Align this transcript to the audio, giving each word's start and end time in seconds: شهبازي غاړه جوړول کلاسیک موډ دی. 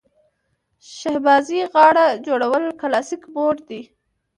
شهبازي 0.95 1.59
غاړه 1.73 2.05
جوړول 2.25 2.63
کلاسیک 2.81 3.21
موډ 3.33 3.57
دی. 3.69 3.81